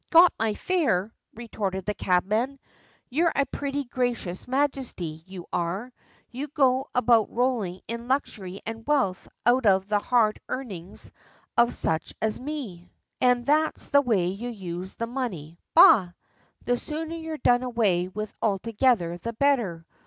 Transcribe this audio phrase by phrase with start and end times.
[0.09, 2.57] "Got my fare!" retorted the cabman;
[3.11, 5.93] "you're a pretty gracious Majesty, you are.
[6.31, 11.11] You go about rolling in luxury and wealth out of the hard earnings
[11.55, 12.89] of sich as me,
[13.21, 15.59] and that's the way you use the money.
[15.75, 16.13] Bah!
[16.65, 19.85] The sooner you're done away with altogether the better.